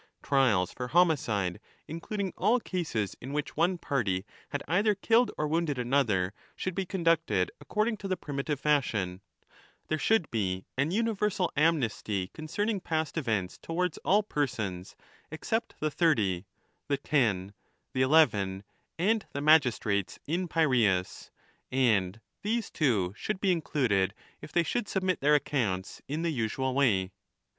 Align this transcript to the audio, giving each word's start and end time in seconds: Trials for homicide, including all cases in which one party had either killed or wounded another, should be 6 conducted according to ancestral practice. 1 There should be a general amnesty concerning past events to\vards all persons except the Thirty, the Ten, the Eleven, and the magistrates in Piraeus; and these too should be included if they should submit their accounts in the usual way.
Trials 0.23 0.73
for 0.73 0.87
homicide, 0.87 1.59
including 1.87 2.33
all 2.35 2.59
cases 2.59 3.15
in 3.21 3.33
which 3.33 3.55
one 3.55 3.77
party 3.77 4.25
had 4.49 4.63
either 4.67 4.95
killed 4.95 5.29
or 5.37 5.47
wounded 5.47 5.77
another, 5.77 6.33
should 6.55 6.73
be 6.73 6.81
6 6.85 6.89
conducted 6.89 7.51
according 7.61 7.97
to 7.97 8.07
ancestral 8.07 8.33
practice. 8.33 8.93
1 8.97 9.21
There 9.89 9.99
should 9.99 10.31
be 10.31 10.65
a 10.75 10.85
general 10.87 11.51
amnesty 11.55 12.29
concerning 12.29 12.79
past 12.81 13.15
events 13.15 13.59
to\vards 13.59 13.99
all 14.03 14.23
persons 14.23 14.95
except 15.29 15.75
the 15.79 15.91
Thirty, 15.91 16.47
the 16.87 16.97
Ten, 16.97 17.53
the 17.93 18.01
Eleven, 18.01 18.63
and 18.97 19.23
the 19.33 19.39
magistrates 19.41 20.17
in 20.25 20.47
Piraeus; 20.47 21.29
and 21.71 22.19
these 22.41 22.71
too 22.71 23.13
should 23.15 23.39
be 23.39 23.51
included 23.51 24.15
if 24.41 24.51
they 24.51 24.63
should 24.63 24.87
submit 24.87 25.19
their 25.21 25.35
accounts 25.35 26.01
in 26.07 26.23
the 26.23 26.31
usual 26.31 26.73
way. 26.73 27.11